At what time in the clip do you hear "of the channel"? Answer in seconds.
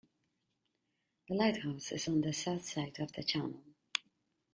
2.99-3.61